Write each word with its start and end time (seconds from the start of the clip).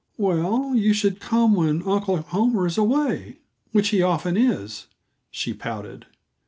"Well, 0.17 0.73
you 0.75 0.95
could 0.95 1.19
come 1.19 1.53
when 1.53 1.83
Uncle 1.83 2.17
Homer 2.17 2.65
is 2.65 2.75
away 2.75 3.37
which 3.71 3.89
he 3.89 4.01
often 4.01 4.35
is," 4.35 4.87
she 5.29 5.53
pouted. 5.53 6.07